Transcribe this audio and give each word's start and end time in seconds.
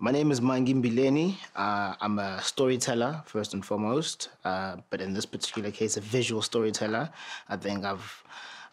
My 0.00 0.12
name 0.12 0.30
is 0.30 0.40
Mangi 0.40 0.74
Mbileni. 0.80 1.34
Uh, 1.56 1.92
I'm 2.00 2.20
a 2.20 2.40
storyteller, 2.40 3.20
first 3.26 3.52
and 3.52 3.66
foremost, 3.66 4.28
uh, 4.44 4.76
but 4.90 5.00
in 5.00 5.12
this 5.12 5.26
particular 5.26 5.72
case, 5.72 5.96
a 5.96 6.00
visual 6.00 6.40
storyteller. 6.40 7.10
I 7.48 7.56
think 7.56 7.84
I've 7.84 8.22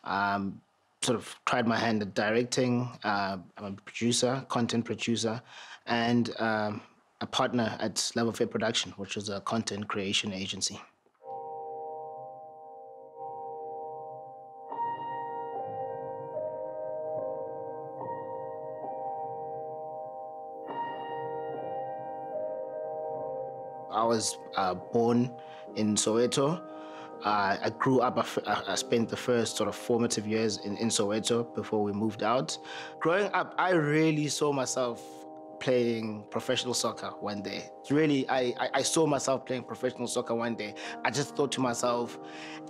um, 0.04 0.62
sort 1.02 1.18
of 1.18 1.36
tried 1.48 1.66
my 1.68 1.78
hand 1.78 2.04
at 2.04 2.14
directing. 2.14 2.88
Uh, 3.04 3.38
I'm 3.58 3.66
a 3.66 3.72
producer, 3.72 4.46
content 4.50 4.86
producer, 4.86 5.42
and 5.88 6.30
um, 6.40 6.82
a 7.22 7.26
partner 7.26 7.76
at 7.80 8.12
Love 8.16 8.28
Affair 8.28 8.46
Production, 8.46 8.92
which 8.98 9.18
is 9.18 9.28
a 9.30 9.42
content 9.42 9.88
creation 9.88 10.32
agency. 10.32 10.80
I 23.96 24.04
was 24.04 24.38
uh, 24.58 24.74
born 24.76 25.32
in 25.76 25.96
Soweto. 25.96 26.62
Uh, 27.24 27.58
I 27.64 27.72
grew 27.80 28.02
up, 28.02 28.24
I, 28.46 28.76
spent 28.76 29.10
the 29.10 29.18
first 29.18 29.56
sort 29.58 29.68
of 29.68 29.76
formative 29.76 30.28
years 30.28 30.58
in, 30.58 30.78
in 30.78 30.90
Soweto 30.90 31.56
before 31.56 31.82
we 31.82 31.92
moved 31.92 32.22
out. 32.22 32.56
Growing 33.00 33.32
up, 33.34 33.56
I 33.58 33.72
really 33.72 34.28
saw 34.28 34.52
myself 34.52 35.02
playing 35.60 36.24
professional 36.30 36.74
soccer 36.74 37.08
one 37.22 37.42
day. 37.42 37.72
Really, 37.90 38.30
I, 38.30 38.54
I, 38.60 38.70
I, 38.76 38.82
saw 38.82 39.08
myself 39.08 39.46
playing 39.46 39.64
professional 39.64 40.06
soccer 40.08 40.36
one 40.36 40.54
day. 40.56 40.76
I 41.04 41.10
just 41.10 41.36
thought 41.36 41.52
to 41.54 41.62
myself, 41.62 42.20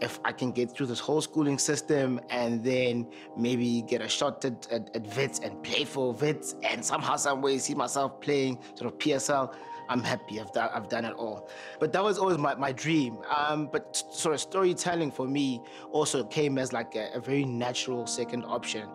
if 0.02 0.19
I 0.23 0.31
can 0.31 0.52
get 0.52 0.71
through 0.71 0.85
this 0.85 0.99
whole 0.99 1.19
schooling 1.21 1.57
system 1.57 2.21
and 2.30 2.63
then 2.63 3.07
maybe 3.35 3.81
get 3.81 4.02
a 4.02 4.07
shot 4.07 4.45
at, 4.45 4.71
at, 4.71 4.95
at 4.95 5.17
Wits 5.17 5.39
and 5.39 5.61
play 5.63 5.83
for 5.83 6.13
Wits 6.13 6.55
and 6.63 6.85
somehow, 6.85 7.16
some 7.16 7.41
way 7.41 7.57
see 7.57 7.73
myself 7.73 8.21
playing 8.21 8.59
sort 8.75 8.94
of 8.94 8.99
PSL, 8.99 9.53
I'm 9.89 10.03
happy. 10.03 10.39
I've 10.39 10.52
done, 10.52 10.70
I've 10.73 10.89
done 10.89 11.05
it 11.05 11.13
all. 11.13 11.49
But 11.80 11.94
that 11.94 12.03
was 12.03 12.17
always 12.17 12.38
my, 12.38 12.55
my 12.55 12.72
dream. 12.72 13.19
Um, 13.36 13.69
but 13.72 13.95
sort 13.95 14.33
of 14.33 14.41
storytelling 14.41 15.11
for 15.11 15.28
me 15.28 15.61
also 15.91 16.23
came 16.23 16.58
as 16.58 16.73
like 16.73 16.95
a, 16.95 17.11
a 17.14 17.19
very 17.19 17.45
natural 17.45 18.08
second 18.08 18.44
option. 18.45 18.89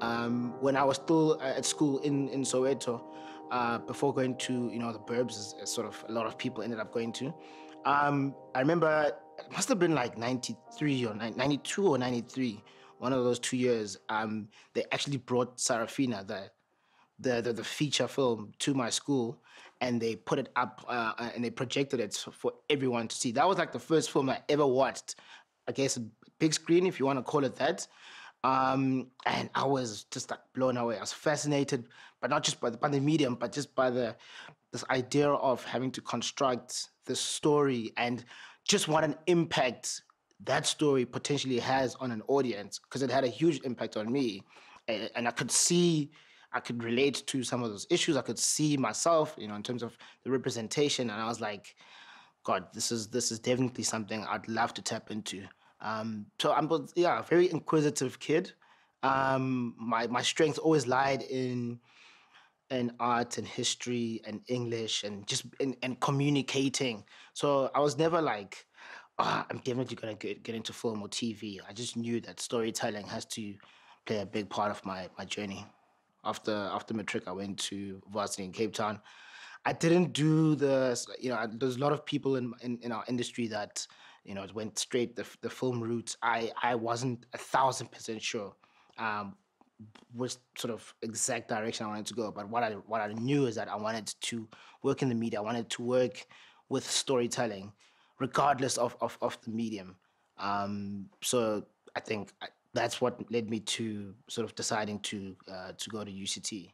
Um, 0.00 0.54
when 0.60 0.76
I 0.76 0.84
was 0.84 0.96
still 0.96 1.40
at 1.40 1.64
school 1.64 1.98
in, 2.00 2.28
in 2.28 2.42
Soweto, 2.42 3.04
uh, 3.50 3.78
before 3.78 4.14
going 4.14 4.36
to, 4.36 4.70
you 4.72 4.78
know, 4.78 4.92
the 4.92 4.98
burbs, 4.98 5.54
as, 5.60 5.70
sort 5.70 5.86
of 5.86 6.04
a 6.08 6.12
lot 6.12 6.26
of 6.26 6.38
people 6.38 6.62
ended 6.62 6.80
up 6.80 6.92
going 6.92 7.12
to, 7.12 7.32
um, 7.84 8.34
I 8.54 8.60
remember 8.60 9.12
it 9.38 9.52
must 9.52 9.68
have 9.68 9.78
been 9.78 9.94
like 9.94 10.16
93 10.16 11.06
or 11.06 11.14
92 11.14 11.86
or 11.86 11.98
93, 11.98 12.62
one 12.98 13.12
of 13.12 13.24
those 13.24 13.38
two 13.38 13.56
years, 13.56 13.98
um, 14.08 14.48
they 14.74 14.84
actually 14.92 15.16
brought 15.18 15.58
Sarafina, 15.58 16.26
the 16.26 16.50
the, 17.22 17.40
the, 17.40 17.52
the 17.52 17.64
feature 17.64 18.08
film 18.08 18.52
to 18.58 18.74
my 18.74 18.90
school 18.90 19.38
and 19.82 20.00
they 20.00 20.14
put 20.14 20.38
it 20.38 20.48
up 20.54 20.84
uh, 20.88 21.12
and 21.34 21.44
they 21.44 21.50
projected 21.50 21.98
it 21.98 22.14
for 22.14 22.52
everyone 22.70 23.08
to 23.08 23.16
see. 23.16 23.32
That 23.32 23.46
was 23.46 23.58
like 23.58 23.72
the 23.72 23.80
first 23.80 24.12
film 24.12 24.30
I 24.30 24.40
ever 24.48 24.64
watched. 24.64 25.16
I 25.68 25.72
guess 25.72 25.98
big 26.38 26.54
screen, 26.54 26.86
if 26.86 27.00
you 27.00 27.04
want 27.04 27.18
to 27.18 27.22
call 27.24 27.44
it 27.44 27.56
that. 27.56 27.86
Um, 28.44 29.08
and 29.26 29.50
I 29.56 29.64
was 29.64 30.04
just 30.04 30.30
like 30.30 30.38
blown 30.54 30.76
away. 30.76 30.96
I 30.96 31.00
was 31.00 31.12
fascinated, 31.12 31.88
but 32.20 32.30
not 32.30 32.44
just 32.44 32.60
by 32.60 32.70
the, 32.70 32.76
by 32.78 32.88
the 32.88 33.00
medium, 33.00 33.34
but 33.34 33.52
just 33.52 33.74
by 33.74 33.90
the 33.90 34.16
this 34.70 34.84
idea 34.88 35.28
of 35.28 35.62
having 35.64 35.90
to 35.90 36.00
construct 36.00 36.88
the 37.04 37.14
story 37.14 37.92
and 37.98 38.24
just 38.64 38.88
what 38.88 39.04
an 39.04 39.16
impact 39.26 40.02
that 40.44 40.64
story 40.64 41.04
potentially 41.04 41.58
has 41.58 41.94
on 41.96 42.10
an 42.10 42.22
audience 42.26 42.78
because 42.78 43.02
it 43.02 43.10
had 43.10 43.22
a 43.22 43.28
huge 43.28 43.60
impact 43.64 43.96
on 43.96 44.10
me, 44.10 44.42
and, 44.86 45.10
and 45.16 45.28
I 45.28 45.32
could 45.32 45.50
see 45.50 46.10
I 46.54 46.60
could 46.60 46.82
relate 46.82 47.22
to 47.26 47.42
some 47.42 47.62
of 47.62 47.70
those 47.70 47.86
issues. 47.90 48.16
I 48.16 48.22
could 48.22 48.38
see 48.38 48.76
myself, 48.76 49.34
you 49.38 49.48
know, 49.48 49.54
in 49.54 49.62
terms 49.62 49.82
of 49.82 49.96
the 50.24 50.30
representation, 50.30 51.10
and 51.10 51.20
I 51.20 51.26
was 51.26 51.40
like, 51.40 51.74
God, 52.44 52.66
this 52.72 52.92
is 52.92 53.08
this 53.08 53.32
is 53.32 53.38
definitely 53.38 53.84
something 53.84 54.24
I'd 54.24 54.48
love 54.48 54.74
to 54.74 54.82
tap 54.82 55.10
into. 55.10 55.44
Um, 55.80 56.26
so 56.40 56.52
I'm, 56.52 56.70
yeah, 56.94 57.18
a 57.18 57.22
very 57.22 57.50
inquisitive 57.50 58.18
kid. 58.18 58.52
Um, 59.02 59.74
my 59.78 60.06
my 60.06 60.22
strength 60.22 60.58
always 60.58 60.86
lied 60.86 61.22
in 61.22 61.80
in 62.70 62.92
art 63.00 63.38
and 63.38 63.46
history 63.46 64.22
and 64.26 64.40
English 64.48 65.04
and 65.04 65.26
just 65.26 65.44
in, 65.60 65.74
in 65.82 65.94
communicating. 65.96 67.04
So 67.34 67.70
I 67.74 67.80
was 67.80 67.98
never 67.98 68.22
like, 68.22 68.64
oh, 69.18 69.44
I'm 69.50 69.58
definitely 69.58 69.96
gonna 69.96 70.14
get, 70.14 70.42
get 70.42 70.54
into 70.54 70.72
film 70.72 71.02
or 71.02 71.08
TV. 71.08 71.58
I 71.68 71.72
just 71.72 71.96
knew 71.96 72.20
that 72.22 72.40
storytelling 72.40 73.06
has 73.06 73.26
to 73.26 73.54
play 74.06 74.20
a 74.20 74.26
big 74.26 74.48
part 74.48 74.70
of 74.70 74.84
my 74.84 75.08
my 75.18 75.24
journey 75.24 75.66
after 76.24 76.52
after 76.52 76.94
matric, 76.94 77.26
I 77.26 77.32
went 77.32 77.58
to 77.70 78.02
varsity 78.12 78.44
in 78.44 78.52
Cape 78.52 78.74
Town. 78.74 79.00
I 79.64 79.72
didn't 79.72 80.12
do 80.12 80.54
the 80.54 81.00
you 81.20 81.30
know 81.30 81.46
there's 81.52 81.76
a 81.76 81.80
lot 81.80 81.92
of 81.92 82.04
people 82.04 82.36
in 82.36 82.52
in, 82.62 82.78
in 82.82 82.92
our 82.92 83.04
industry 83.08 83.46
that 83.48 83.86
you 84.24 84.34
know 84.34 84.46
went 84.54 84.78
straight 84.78 85.16
the 85.16 85.26
the 85.40 85.50
film 85.50 85.80
route. 85.80 86.16
I 86.22 86.50
I 86.62 86.74
wasn't 86.74 87.26
a 87.32 87.38
thousand 87.38 87.90
percent 87.90 88.22
sure. 88.22 88.54
Um, 88.98 89.36
which 90.14 90.36
sort 90.56 90.72
of 90.72 90.94
exact 91.02 91.48
direction 91.48 91.86
I 91.86 91.88
wanted 91.88 92.06
to 92.06 92.14
go. 92.14 92.30
But 92.30 92.48
what 92.48 92.62
I 92.62 92.72
what 92.86 93.00
I 93.00 93.08
knew 93.14 93.46
is 93.46 93.54
that 93.56 93.68
I 93.68 93.76
wanted 93.76 94.14
to 94.20 94.48
work 94.82 95.02
in 95.02 95.08
the 95.08 95.14
media. 95.14 95.40
I 95.40 95.42
wanted 95.42 95.68
to 95.70 95.82
work 95.82 96.24
with 96.68 96.88
storytelling, 96.88 97.72
regardless 98.20 98.78
of 98.78 98.96
of, 99.00 99.18
of 99.20 99.38
the 99.42 99.50
medium. 99.50 99.96
Um, 100.38 101.06
so 101.22 101.64
I 101.94 102.00
think 102.00 102.32
that's 102.74 103.00
what 103.00 103.20
led 103.30 103.50
me 103.50 103.60
to 103.60 104.14
sort 104.28 104.44
of 104.44 104.54
deciding 104.54 105.00
to 105.00 105.36
uh, 105.50 105.72
to 105.76 105.90
go 105.90 106.04
to 106.04 106.10
UCT. 106.10 106.70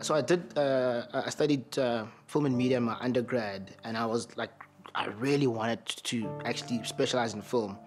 So 0.00 0.14
I 0.14 0.20
did. 0.20 0.56
Uh, 0.56 1.06
I 1.12 1.30
studied 1.30 1.78
uh, 1.78 2.04
film 2.26 2.44
and 2.44 2.56
media 2.56 2.76
in 2.76 2.82
my 2.82 2.96
undergrad, 3.00 3.74
and 3.84 3.96
I 3.96 4.04
was 4.04 4.28
like, 4.36 4.50
I 4.94 5.06
really 5.06 5.46
wanted 5.46 5.86
to 5.86 6.28
actually 6.44 6.84
specialize 6.84 7.32
in 7.32 7.40
film, 7.40 7.78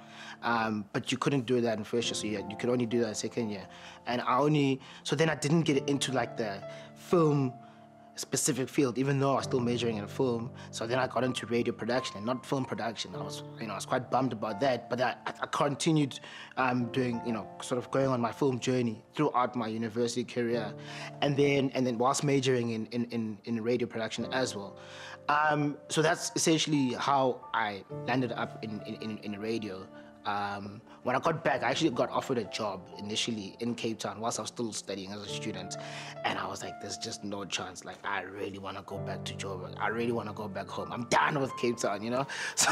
um, 0.41 0.85
but 0.93 1.11
you 1.11 1.17
couldn't 1.19 1.45
do 1.45 1.61
that 1.61 1.77
in 1.77 1.83
first 1.83 2.07
year, 2.07 2.15
so 2.15 2.25
you, 2.25 2.43
you 2.49 2.57
could 2.57 2.69
only 2.69 2.87
do 2.87 3.01
that 3.01 3.09
in 3.09 3.15
second 3.15 3.49
year. 3.51 3.67
And 4.07 4.21
I 4.21 4.39
only 4.39 4.81
so 5.03 5.15
then 5.15 5.29
I 5.29 5.35
didn't 5.35 5.61
get 5.61 5.87
into 5.87 6.11
like 6.11 6.37
the 6.37 6.63
film 6.95 7.53
specific 8.19 8.69
field, 8.69 8.97
even 8.97 9.19
though 9.19 9.33
I 9.33 9.35
was 9.35 9.45
still 9.45 9.59
majoring 9.59 9.97
in 9.97 10.07
film. 10.07 10.51
So 10.71 10.87
then 10.87 10.99
I 10.99 11.07
got 11.07 11.23
into 11.23 11.45
radio 11.45 11.73
production 11.73 12.17
and 12.17 12.25
not 12.25 12.45
film 12.45 12.65
production. 12.65 13.15
I 13.15 13.23
was, 13.23 13.43
you 13.59 13.67
know, 13.67 13.73
I 13.73 13.75
was 13.75 13.85
quite 13.85 14.09
bummed 14.09 14.33
about 14.33 14.59
that. 14.61 14.89
But 14.89 15.01
I, 15.01 15.15
I 15.25 15.45
continued 15.47 16.19
um, 16.57 16.85
doing, 16.91 17.21
you 17.25 17.31
know, 17.31 17.47
sort 17.61 17.77
of 17.77 17.89
going 17.91 18.07
on 18.07 18.19
my 18.21 18.31
film 18.31 18.59
journey 18.59 19.03
throughout 19.15 19.55
my 19.55 19.67
university 19.67 20.23
career, 20.23 20.73
and 21.21 21.37
then 21.37 21.71
and 21.73 21.85
then 21.85 21.97
whilst 21.97 22.23
majoring 22.23 22.71
in 22.71 22.85
in, 22.87 23.05
in, 23.05 23.37
in 23.45 23.63
radio 23.63 23.87
production 23.87 24.25
as 24.33 24.55
well. 24.55 24.77
Um, 25.29 25.77
so 25.89 26.01
that's 26.01 26.31
essentially 26.35 26.93
how 26.93 27.41
I 27.53 27.83
landed 28.07 28.31
up 28.31 28.63
in 28.63 28.81
in, 28.81 29.17
in 29.19 29.39
radio. 29.39 29.85
Um, 30.27 30.81
when 31.03 31.15
I 31.15 31.19
got 31.19 31.41
back, 31.41 31.63
I 31.63 31.69
actually 31.69 31.91
got 31.91 32.09
offered 32.09 32.37
a 32.37 32.43
job 32.43 32.81
initially 32.99 33.55
in 33.61 33.75
Cape 33.75 33.97
Town 33.99 34.19
whilst 34.19 34.39
I 34.39 34.41
was 34.41 34.49
still 34.49 34.73
studying 34.73 35.13
as 35.13 35.21
a 35.21 35.27
student. 35.29 35.77
And 36.25 36.37
I 36.37 36.45
was 36.45 36.61
like, 36.61 36.81
there's 36.81 36.97
just 36.97 37.23
no 37.23 37.45
chance. 37.45 37.85
Like, 37.85 37.95
I 38.03 38.23
really 38.23 38.59
want 38.59 38.75
to 38.75 38.83
go 38.83 38.97
back 38.97 39.23
to 39.23 39.33
Joburg. 39.33 39.75
I 39.79 39.87
really 39.87 40.11
want 40.11 40.27
to 40.27 40.33
go 40.33 40.49
back 40.49 40.67
home. 40.67 40.91
I'm 40.91 41.05
done 41.05 41.39
with 41.39 41.55
Cape 41.55 41.77
Town, 41.77 42.03
you 42.03 42.09
know? 42.09 42.27
So, 42.57 42.71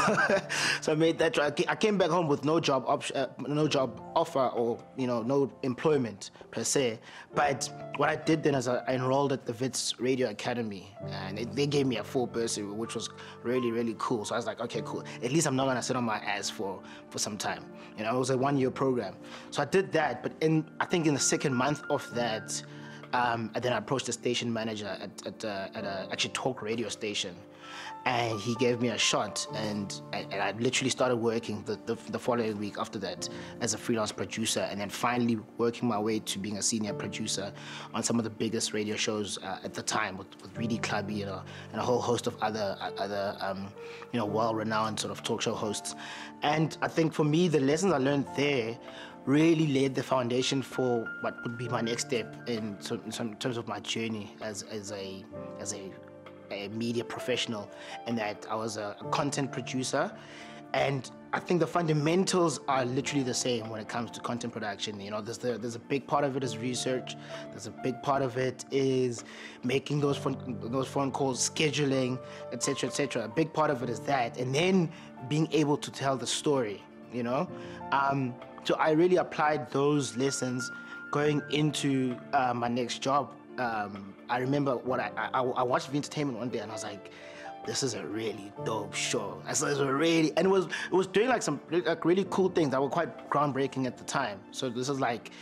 so 0.82 0.92
I 0.92 0.94
made 0.96 1.18
that 1.18 1.32
try. 1.32 1.46
I 1.68 1.76
came 1.76 1.96
back 1.96 2.10
home 2.10 2.28
with 2.28 2.44
no 2.44 2.60
job 2.60 2.84
uh, 3.14 3.26
no 3.38 3.68
job 3.68 4.02
offer 4.14 4.48
or, 4.48 4.78
you 4.96 5.06
know, 5.06 5.22
no 5.22 5.50
employment 5.62 6.32
per 6.50 6.64
se. 6.64 6.98
But 7.34 7.70
what 7.96 8.10
I 8.10 8.16
did 8.16 8.42
then 8.42 8.54
is 8.54 8.68
I 8.68 8.84
enrolled 8.88 9.32
at 9.32 9.46
the 9.46 9.54
Wits 9.54 9.98
Radio 9.98 10.28
Academy 10.28 10.92
and 11.08 11.38
it, 11.38 11.54
they 11.54 11.66
gave 11.66 11.86
me 11.86 11.96
a 11.98 12.04
full 12.04 12.26
bursary, 12.26 12.66
which 12.66 12.94
was 12.94 13.08
really, 13.42 13.70
really 13.70 13.94
cool. 13.98 14.24
So 14.24 14.34
I 14.34 14.38
was 14.38 14.46
like, 14.46 14.60
okay, 14.60 14.82
cool. 14.84 15.04
At 15.22 15.32
least 15.32 15.46
I'm 15.46 15.56
not 15.56 15.64
going 15.64 15.76
to 15.76 15.82
sit 15.82 15.96
on 15.96 16.04
my 16.04 16.18
ass 16.18 16.50
for, 16.50 16.82
for 17.08 17.18
some 17.18 17.38
time. 17.38 17.45
You 17.96 18.04
know, 18.04 18.14
it 18.14 18.18
was 18.18 18.30
a 18.30 18.36
one-year 18.36 18.70
program. 18.70 19.14
So 19.50 19.62
I 19.62 19.64
did 19.64 19.90
that, 19.92 20.22
but 20.22 20.32
in 20.40 20.64
I 20.80 20.84
think 20.84 21.06
in 21.06 21.14
the 21.14 21.20
second 21.20 21.54
month 21.54 21.82
of 21.88 22.02
that, 22.14 22.62
um, 23.12 23.50
and 23.54 23.62
then 23.64 23.72
I 23.72 23.78
approached 23.78 24.06
the 24.06 24.12
station 24.12 24.52
manager 24.52 24.92
at, 25.00 25.26
at, 25.26 25.44
uh, 25.44 25.68
at 25.78 25.84
a 25.84 26.08
actually 26.12 26.34
talk 26.34 26.60
radio 26.60 26.88
station, 26.88 27.34
and 28.06 28.40
he 28.40 28.54
gave 28.54 28.80
me 28.80 28.88
a 28.88 28.98
shot 28.98 29.46
and, 29.54 30.00
and 30.12 30.34
I 30.34 30.52
literally 30.52 30.90
started 30.90 31.16
working 31.16 31.64
the, 31.64 31.76
the, 31.86 31.96
the, 32.10 32.18
following 32.18 32.56
week 32.56 32.78
after 32.78 33.00
that 33.00 33.28
as 33.60 33.74
a 33.74 33.78
freelance 33.78 34.12
producer 34.12 34.60
and 34.70 34.80
then 34.80 34.88
finally 34.88 35.38
working 35.58 35.88
my 35.88 35.98
way 35.98 36.20
to 36.20 36.38
being 36.38 36.56
a 36.58 36.62
senior 36.62 36.94
producer 36.94 37.52
on 37.94 38.04
some 38.04 38.18
of 38.18 38.24
the 38.24 38.30
biggest 38.30 38.72
radio 38.72 38.94
shows 38.94 39.38
uh, 39.38 39.58
at 39.64 39.74
the 39.74 39.82
time 39.82 40.16
with, 40.16 40.28
with 40.40 40.82
Clubby 40.82 41.14
you 41.14 41.26
know, 41.26 41.42
and 41.72 41.80
a 41.80 41.84
whole 41.84 42.00
host 42.00 42.28
of 42.28 42.40
other, 42.42 42.76
other 42.96 43.36
um, 43.40 43.66
you 44.12 44.20
know, 44.20 44.26
well-renowned 44.26 44.98
sort 45.00 45.10
of 45.10 45.24
talk 45.24 45.42
show 45.42 45.54
hosts. 45.54 45.96
And 46.42 46.78
I 46.82 46.88
think 46.88 47.12
for 47.12 47.24
me, 47.24 47.48
the 47.48 47.60
lessons 47.60 47.92
I 47.92 47.98
learned 47.98 48.26
there 48.36 48.78
really 49.24 49.66
laid 49.66 49.96
the 49.96 50.02
foundation 50.02 50.62
for 50.62 51.04
what 51.22 51.42
would 51.42 51.58
be 51.58 51.68
my 51.68 51.80
next 51.80 52.06
step 52.06 52.48
in, 52.48 52.78
in 53.04 53.34
terms 53.38 53.56
of 53.56 53.66
my 53.66 53.80
journey 53.80 54.36
as, 54.40 54.62
as, 54.64 54.92
a, 54.92 55.24
as 55.58 55.74
a 55.74 55.90
a 56.50 56.68
media 56.68 57.04
professional 57.04 57.70
and 58.06 58.16
that 58.18 58.46
I 58.50 58.54
was 58.54 58.76
a, 58.76 58.96
content 59.10 59.52
producer 59.52 60.10
And 60.74 61.10
I 61.32 61.38
think 61.38 61.60
the 61.60 61.66
fundamentals 61.66 62.60
are 62.68 62.84
literally 62.84 63.22
the 63.22 63.34
same 63.34 63.68
when 63.70 63.80
it 63.80 63.88
comes 63.88 64.10
to 64.12 64.20
content 64.20 64.52
production. 64.52 65.00
You 65.00 65.10
know, 65.10 65.20
there's 65.20 65.38
the, 65.38 65.58
there's 65.58 65.74
a 65.74 65.80
big 65.80 66.06
part 66.06 66.24
of 66.24 66.36
it 66.36 66.44
is 66.44 66.58
research. 66.58 67.16
There's 67.50 67.66
a 67.66 67.70
big 67.70 68.02
part 68.02 68.22
of 68.22 68.36
it 68.36 68.64
is 68.70 69.24
making 69.62 70.00
those 70.00 70.16
phone 70.16 70.36
those 70.60 70.88
phone 70.88 71.12
calls, 71.12 71.48
scheduling, 71.48 72.18
etc., 72.52 72.88
etc. 72.90 73.24
A 73.24 73.28
big 73.28 73.52
part 73.52 73.70
of 73.70 73.82
it 73.82 73.90
is 73.90 74.00
that, 74.00 74.38
and 74.38 74.54
then 74.54 74.90
being 75.28 75.48
able 75.52 75.76
to 75.76 75.90
tell 75.90 76.16
the 76.16 76.26
story. 76.26 76.82
You 77.12 77.22
know, 77.22 77.48
um, 77.92 78.34
so 78.64 78.74
I 78.74 78.90
really 78.90 79.16
applied 79.16 79.70
those 79.70 80.16
lessons 80.16 80.70
going 81.10 81.40
into 81.50 82.16
uh, 82.32 82.52
my 82.52 82.68
next 82.68 83.00
job. 83.00 83.32
Um, 83.58 84.14
I 84.28 84.38
remember 84.38 84.76
what 84.76 85.00
I, 85.00 85.10
I 85.16 85.40
I 85.40 85.62
watched 85.62 85.90
the 85.90 85.96
entertainment 85.96 86.38
one 86.38 86.48
day 86.48 86.58
and 86.58 86.70
I 86.70 86.74
was 86.74 86.84
like 86.84 87.10
this 87.66 87.82
is 87.82 87.94
a 87.94 88.06
really 88.06 88.52
dope 88.64 88.94
show. 88.94 89.42
This 89.46 89.60
is 89.60 89.80
a 89.80 89.92
really, 89.92 90.32
and 90.36 90.46
it 90.46 90.50
was 90.50 90.66
it 90.66 90.92
was 90.92 91.08
doing 91.08 91.28
like 91.28 91.42
some 91.42 91.60
like 91.70 92.04
really 92.04 92.24
cool 92.30 92.48
things 92.48 92.70
that 92.70 92.80
were 92.80 92.88
quite 92.88 93.28
groundbreaking 93.28 93.86
at 93.86 93.98
the 93.98 94.04
time. 94.04 94.38
So 94.52 94.70
this 94.70 94.88
is 94.88 95.00
like 95.00 95.32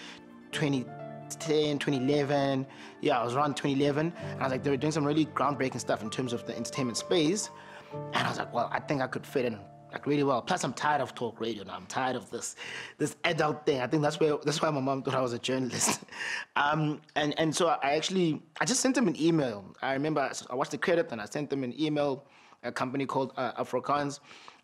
2010, 0.52 1.78
2011. 1.78 2.66
Yeah, 3.02 3.20
I 3.20 3.24
was 3.24 3.34
around 3.34 3.56
2011, 3.56 4.12
and 4.16 4.40
I 4.40 4.44
was 4.44 4.52
like, 4.52 4.62
they 4.62 4.70
were 4.70 4.76
doing 4.78 4.92
some 4.92 5.04
really 5.04 5.26
groundbreaking 5.26 5.80
stuff 5.80 6.02
in 6.02 6.10
terms 6.10 6.32
of 6.32 6.46
the 6.46 6.56
entertainment 6.56 6.96
space. 6.96 7.50
And 7.92 8.26
I 8.26 8.28
was 8.28 8.38
like, 8.38 8.52
well, 8.52 8.70
I 8.72 8.80
think 8.80 9.02
I 9.02 9.06
could 9.06 9.26
fit 9.26 9.44
in 9.44 9.58
like 9.94 10.06
really 10.06 10.24
well. 10.24 10.42
Plus, 10.42 10.64
I'm 10.64 10.72
tired 10.72 11.00
of 11.00 11.14
talk 11.14 11.40
radio 11.40 11.62
now. 11.62 11.76
I'm 11.76 11.86
tired 11.86 12.16
of 12.16 12.28
this 12.30 12.56
this 12.98 13.16
adult 13.24 13.64
thing. 13.64 13.80
I 13.80 13.86
think 13.86 14.02
that's 14.02 14.18
where 14.18 14.36
that's 14.44 14.60
why 14.60 14.70
my 14.70 14.80
mom 14.80 15.02
thought 15.02 15.14
I 15.14 15.20
was 15.20 15.32
a 15.32 15.38
journalist. 15.38 16.00
um, 16.56 17.00
and 17.14 17.38
and 17.38 17.54
so 17.54 17.68
I 17.68 17.94
actually 17.94 18.42
I 18.60 18.64
just 18.64 18.80
sent 18.80 18.96
them 18.96 19.06
an 19.06 19.16
email. 19.20 19.64
I 19.80 19.92
remember 19.92 20.28
I 20.50 20.54
watched 20.54 20.72
the 20.72 20.78
credit 20.78 21.12
and 21.12 21.20
I 21.20 21.26
sent 21.26 21.48
them 21.48 21.62
an 21.64 21.72
email. 21.80 22.24
A 22.64 22.72
company 22.72 23.04
called 23.04 23.32
uh, 23.36 23.62
Afrikaans, 23.62 24.20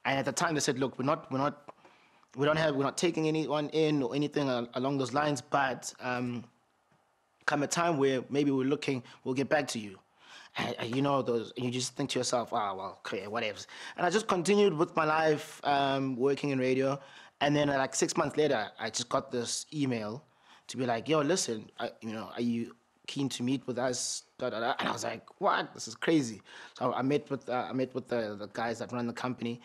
and 0.06 0.18
at 0.18 0.24
the 0.24 0.32
time 0.32 0.54
they 0.54 0.60
said, 0.60 0.78
look, 0.78 0.98
we're 0.98 1.04
not 1.04 1.30
we're 1.30 1.38
not 1.38 1.70
we 2.36 2.46
don't 2.46 2.56
have 2.56 2.74
we're 2.74 2.84
not 2.90 2.98
taking 2.98 3.28
anyone 3.28 3.68
in 3.70 4.02
or 4.02 4.14
anything 4.14 4.48
along 4.74 4.98
those 4.98 5.12
lines, 5.12 5.40
but 5.42 5.92
um, 6.00 6.44
come 7.46 7.62
a 7.62 7.66
time 7.66 7.98
where 7.98 8.24
maybe 8.30 8.50
we're 8.50 8.64
looking, 8.64 9.02
we'll 9.22 9.34
get 9.34 9.48
back 9.48 9.68
to 9.68 9.78
you. 9.78 9.98
You 10.85 11.02
know 11.02 11.23
those 11.23 11.52
you 11.56 11.70
just 11.70 11.94
think 11.97 12.11
to 12.11 12.19
yourself 12.19 12.52
oh 12.52 12.75
well 12.75 12.99
okay 13.06 13.26
whatever 13.26 13.58
and 13.97 14.05
i 14.05 14.11
just 14.11 14.26
continued 14.26 14.75
with 14.75 14.94
my 14.97 15.05
life 15.05 15.61
um, 15.64 16.17
working 16.17 16.50
in 16.50 16.58
radio. 16.58 16.99
And 17.43 17.56
then 17.56 17.69
like 17.69 17.94
six 17.94 18.17
months 18.17 18.37
later 18.37 18.69
i 18.79 18.91
just 18.91 19.08
got 19.08 19.31
this 19.31 19.67
email 19.73 20.25
to 20.67 20.76
be 20.76 20.85
like 20.87 21.08
yo 21.08 21.20
listen 21.20 21.70
I, 21.79 21.91
you 22.00 22.12
know 22.12 22.31
are 22.35 22.43
you 22.43 22.75
keen 23.06 23.29
to 23.31 23.43
meet 23.43 23.67
with 23.67 23.79
us? 23.79 24.25
Da, 24.38 24.50
da, 24.50 24.61
da. 24.61 24.75
and 24.79 24.88
i 24.88 24.93
was 24.93 25.05
like 25.05 25.26
what? 25.41 25.73
This 25.75 25.88
is 25.88 25.94
crazy. 25.94 26.43
So 26.79 26.93
i 26.93 27.02
met 27.02 27.31
with 27.31 27.49
uh, 27.49 27.69
i 27.70 27.73
met 27.73 27.94
with 27.94 28.08
the, 28.08 28.37
the 28.38 28.49
guys 28.52 28.81
that 28.81 28.93
run 28.93 29.06
the 29.06 29.12
company. 29.12 29.61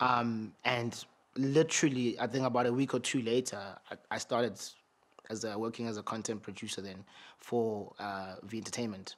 Um, 0.00 0.54
and 0.64 1.04
literally 1.36 2.18
i 2.18 2.26
think 2.26 2.44
about 2.44 2.66
a 2.66 2.72
week 2.72 2.92
or 2.92 2.98
two 2.98 3.22
later 3.22 3.60
i, 3.90 3.94
I 4.10 4.18
started 4.18 4.58
as 5.30 5.44
a, 5.44 5.56
working 5.56 5.86
as 5.86 5.96
a 5.96 6.02
content 6.02 6.42
producer 6.42 6.80
then 6.80 7.04
for 7.38 7.92
uh, 7.98 8.34
V 8.42 8.58
Entertainment 8.58 9.14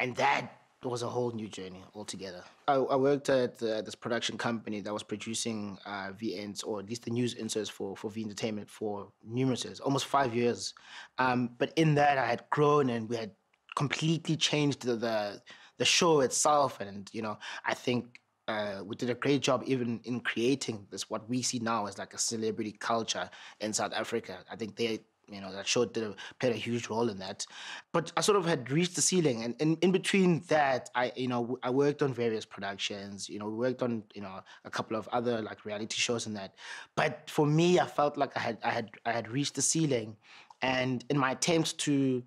and 0.00 0.16
that 0.16 0.50
was 0.82 1.02
a 1.02 1.06
whole 1.08 1.30
new 1.32 1.46
journey 1.46 1.84
altogether. 1.94 2.42
I, 2.66 2.74
I 2.74 2.96
worked 2.96 3.28
at 3.28 3.62
uh, 3.62 3.82
this 3.82 3.94
production 3.94 4.38
company 4.38 4.80
that 4.80 4.92
was 4.92 5.02
producing 5.02 5.78
uh, 5.84 6.12
VNs, 6.20 6.66
or 6.66 6.80
at 6.80 6.88
least 6.88 7.04
the 7.04 7.10
news 7.10 7.34
inserts 7.34 7.68
for, 7.68 7.94
for 7.96 8.10
V 8.10 8.22
Entertainment 8.22 8.68
for 8.68 9.08
numerous 9.22 9.64
years, 9.64 9.78
almost 9.78 10.06
five 10.06 10.34
years. 10.34 10.72
Um, 11.18 11.50
but 11.58 11.72
in 11.76 11.94
that, 11.96 12.16
I 12.16 12.26
had 12.26 12.44
grown 12.48 12.88
and 12.90 13.08
we 13.08 13.16
had 13.16 13.32
completely 13.76 14.36
changed 14.36 14.82
the, 14.82 14.96
the, 14.96 15.42
the 15.76 15.84
show 15.84 16.20
itself. 16.20 16.80
And, 16.80 17.10
you 17.12 17.20
know, 17.20 17.38
I 17.66 17.74
think 17.74 18.20
uh, 18.48 18.82
we 18.84 18.96
did 18.96 19.10
a 19.10 19.14
great 19.14 19.42
job 19.42 19.62
even 19.66 20.00
in 20.04 20.20
creating 20.20 20.86
this, 20.90 21.10
what 21.10 21.28
we 21.28 21.42
see 21.42 21.58
now 21.58 21.86
as 21.86 21.98
like 21.98 22.14
a 22.14 22.18
celebrity 22.18 22.72
culture 22.72 23.28
in 23.60 23.72
South 23.74 23.92
Africa. 23.92 24.38
I 24.50 24.56
think 24.56 24.76
they 24.76 25.00
you 25.30 25.40
know 25.40 25.52
that 25.52 25.66
show 25.66 25.84
did 25.84 26.04
a, 26.04 26.14
played 26.38 26.52
a 26.52 26.56
huge 26.56 26.88
role 26.88 27.08
in 27.08 27.18
that. 27.18 27.46
But 27.92 28.12
i 28.16 28.20
sort 28.20 28.38
of 28.38 28.46
had 28.46 28.70
reached 28.70 28.96
the 28.96 29.02
ceiling 29.02 29.42
and 29.44 29.54
in, 29.60 29.76
in 29.80 29.92
between 29.92 30.40
that 30.48 30.90
i 30.94 31.12
you 31.16 31.28
know 31.28 31.58
i 31.62 31.70
worked 31.70 32.02
on 32.02 32.12
various 32.12 32.44
productions 32.44 33.28
you 33.28 33.38
know 33.38 33.48
worked 33.48 33.82
on 33.82 34.02
you 34.14 34.22
know 34.22 34.40
a 34.64 34.70
couple 34.70 34.96
of 34.96 35.08
other 35.08 35.42
like 35.42 35.64
reality 35.64 35.96
shows 35.96 36.26
and 36.26 36.36
that. 36.36 36.54
But 36.96 37.28
for 37.28 37.46
me 37.46 37.78
i 37.78 37.86
felt 37.86 38.16
like 38.16 38.36
i 38.36 38.40
had 38.40 38.58
i 38.62 38.70
had 38.70 38.90
i 39.04 39.12
had 39.12 39.30
reached 39.30 39.54
the 39.54 39.62
ceiling 39.62 40.16
and 40.62 41.04
in 41.10 41.18
my 41.18 41.32
attempts 41.32 41.72
to 41.72 42.22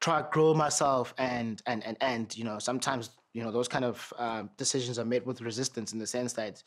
try 0.00 0.22
to 0.22 0.28
grow 0.30 0.54
myself 0.54 1.14
and 1.18 1.62
and 1.66 1.84
and 1.84 1.96
and 2.00 2.36
you 2.36 2.44
know 2.44 2.58
sometimes 2.58 3.10
you 3.32 3.42
know 3.42 3.52
those 3.52 3.68
kind 3.68 3.84
of 3.84 4.12
uh, 4.18 4.42
decisions 4.56 4.98
are 4.98 5.04
made 5.04 5.24
with 5.24 5.40
resistance 5.40 5.92
in 5.92 5.98
the 5.98 6.06
sense 6.06 6.32
that 6.32 6.62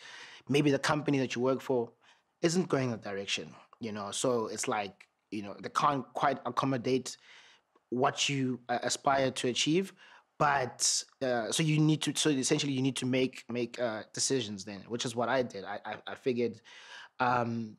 maybe 0.48 0.72
the 0.72 0.80
company 0.80 1.18
that 1.18 1.36
you 1.36 1.42
work 1.42 1.62
for 1.62 1.90
isn't 2.42 2.70
going 2.70 2.92
that 2.92 3.02
direction 3.02 3.54
you 3.84 3.92
know? 3.92 4.12
So 4.12 4.48
it's 4.48 4.68
like 4.68 5.08
you 5.34 5.42
know 5.42 5.56
they 5.62 5.70
can't 5.70 6.06
quite 6.14 6.40
accommodate 6.46 7.18
what 7.90 8.30
you 8.30 8.60
uh, 8.70 8.80
aspire 8.84 9.32
to 9.32 9.48
achieve 9.48 9.94
but 10.40 11.04
uh, 11.22 11.52
so 11.52 11.64
you 11.64 11.80
need 11.80 12.02
to 12.02 12.14
so 12.16 12.30
essentially 12.30 12.74
you 12.74 12.82
need 12.82 12.96
to 12.96 13.06
make 13.06 13.44
make 13.50 13.80
uh, 13.80 14.04
decisions 14.14 14.64
then 14.64 14.82
which 14.88 15.06
is 15.06 15.16
what 15.16 15.30
i 15.30 15.42
did 15.42 15.64
i 15.64 15.80
i, 15.86 15.96
I 16.08 16.16
figured 16.16 16.62
um, 17.20 17.78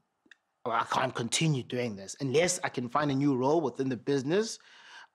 well, 0.65 0.75
i 0.75 0.85
can't 0.85 1.15
continue 1.15 1.63
doing 1.63 1.97
this 1.97 2.17
unless 2.21 2.61
i 2.65 2.69
can 2.69 2.89
find 2.89 3.11
a 3.11 3.15
new 3.15 3.37
role 3.37 3.61
within 3.61 3.89
the 3.89 3.97
business 3.97 4.59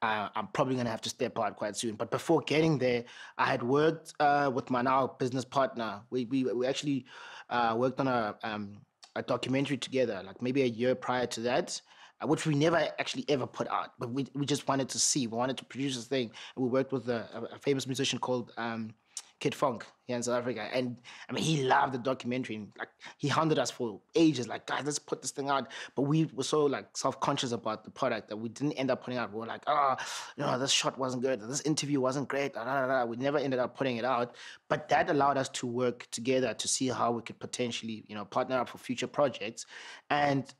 uh, 0.01 0.29
I'm 0.33 0.47
probably 0.53 0.75
going 0.75 0.85
to 0.85 0.91
have 0.91 1.01
to 1.01 1.09
step 1.09 1.37
out 1.37 1.57
quite 1.57 1.75
soon. 1.75 1.95
But 1.95 2.09
before 2.09 2.41
getting 2.41 2.77
there, 2.77 3.03
I 3.37 3.47
had 3.47 3.61
worked 3.61 4.13
uh, 4.19 4.49
with 4.53 4.69
my 4.69 4.81
now 4.81 5.07
business 5.19 5.43
partner. 5.43 6.01
We 6.09 6.25
we, 6.25 6.45
we 6.45 6.65
actually 6.65 7.05
uh, 7.49 7.75
worked 7.77 7.99
on 7.99 8.07
a 8.07 8.35
um, 8.43 8.77
a 9.15 9.21
documentary 9.21 9.77
together, 9.77 10.21
like 10.25 10.41
maybe 10.41 10.61
a 10.63 10.65
year 10.65 10.95
prior 10.95 11.25
to 11.27 11.41
that. 11.41 11.81
Which 12.25 12.45
we 12.45 12.53
never 12.53 12.77
actually 12.99 13.25
ever 13.29 13.47
put 13.47 13.69
out, 13.69 13.93
but 13.97 14.11
we, 14.11 14.27
we 14.33 14.45
just 14.45 14.67
wanted 14.67 14.89
to 14.89 14.99
see. 14.99 15.27
We 15.27 15.37
wanted 15.37 15.57
to 15.57 15.65
produce 15.65 15.95
this 15.95 16.05
thing. 16.05 16.31
And 16.55 16.65
we 16.65 16.69
worked 16.69 16.91
with 16.91 17.07
a, 17.09 17.47
a 17.53 17.59
famous 17.59 17.87
musician 17.87 18.19
called 18.19 18.51
um, 18.57 18.93
Kid 19.39 19.53
Fonque 19.53 19.85
here 20.05 20.17
in 20.17 20.23
South 20.23 20.39
Africa. 20.41 20.67
And 20.73 20.97
I 21.29 21.33
mean, 21.33 21.43
he 21.43 21.63
loved 21.63 21.93
the 21.93 21.97
documentary. 21.97 22.57
And, 22.57 22.71
like, 22.77 22.89
he 23.17 23.27
hounded 23.29 23.57
us 23.57 23.71
for 23.71 24.01
ages, 24.15 24.47
like, 24.47 24.65
guys, 24.65 24.83
let's 24.85 24.99
put 24.99 25.21
this 25.21 25.31
thing 25.31 25.49
out. 25.49 25.71
But 25.95 26.03
we 26.03 26.25
were 26.33 26.43
so, 26.43 26.65
like, 26.65 26.97
self 26.97 27.19
conscious 27.19 27.51
about 27.51 27.83
the 27.83 27.91
product 27.91 28.27
that 28.29 28.37
we 28.37 28.49
didn't 28.49 28.73
end 28.73 28.91
up 28.91 29.03
putting 29.03 29.17
out. 29.17 29.31
We 29.31 29.39
were 29.39 29.45
like, 29.45 29.63
oh, 29.67 29.95
you 30.35 30.43
know, 30.43 30.59
this 30.59 30.71
shot 30.71 30.97
wasn't 30.97 31.23
good. 31.23 31.39
This 31.41 31.61
interview 31.61 32.01
wasn't 32.01 32.27
great. 32.27 32.53
Da, 32.53 32.65
da, 32.65 32.87
da, 32.87 33.05
We 33.05 33.15
never 33.15 33.37
ended 33.37 33.59
up 33.59 33.77
putting 33.77 33.97
it 33.97 34.05
out. 34.05 34.35
But 34.67 34.89
that 34.89 35.09
allowed 35.09 35.37
us 35.37 35.49
to 35.49 35.67
work 35.67 36.07
together 36.11 36.53
to 36.53 36.67
see 36.67 36.87
how 36.87 37.11
we 37.11 37.21
could 37.21 37.39
potentially, 37.39 38.03
you 38.07 38.15
know, 38.15 38.25
partner 38.25 38.59
up 38.59 38.69
for 38.69 38.77
future 38.77 39.07
projects. 39.07 39.65
And, 40.09 40.53